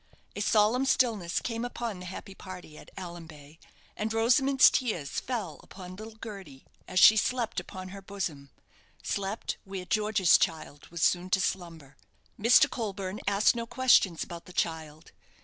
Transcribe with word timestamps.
A 0.35 0.41
solemn 0.41 0.85
stillness 0.85 1.39
came 1.39 1.63
upon 1.63 1.99
the 1.99 2.07
happy 2.07 2.33
party 2.33 2.75
at 2.75 2.89
Allanbay, 2.97 3.59
and 3.95 4.11
Rosamond's 4.11 4.71
tears 4.71 5.19
fell 5.19 5.59
upon 5.61 5.95
little 5.95 6.15
Gerty, 6.15 6.65
as 6.87 6.99
she 6.99 7.15
slept 7.15 7.59
upon 7.59 7.89
her 7.89 8.01
bosom 8.01 8.49
slept 9.03 9.57
where 9.63 9.85
George's 9.85 10.39
child 10.39 10.87
was 10.87 11.03
soon 11.03 11.29
to 11.29 11.39
slumber. 11.39 11.97
Mr. 12.39 12.67
Colburne 12.67 13.19
asked 13.27 13.55
no 13.55 13.67
questions 13.67 14.23
about 14.23 14.45
the 14.45 14.53
child. 14.53 15.11